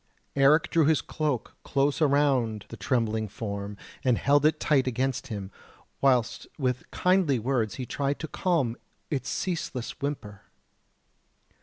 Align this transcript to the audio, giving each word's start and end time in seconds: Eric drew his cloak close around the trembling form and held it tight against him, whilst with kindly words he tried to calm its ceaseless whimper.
Eric 0.35 0.71
drew 0.71 0.85
his 0.85 0.99
cloak 0.99 1.55
close 1.63 2.01
around 2.01 2.65
the 2.69 2.75
trembling 2.75 3.27
form 3.27 3.77
and 4.03 4.17
held 4.17 4.47
it 4.47 4.59
tight 4.59 4.87
against 4.87 5.27
him, 5.27 5.51
whilst 6.01 6.47
with 6.57 6.89
kindly 6.89 7.37
words 7.37 7.75
he 7.75 7.85
tried 7.85 8.17
to 8.17 8.27
calm 8.27 8.77
its 9.11 9.29
ceaseless 9.29 9.91
whimper. 10.01 10.41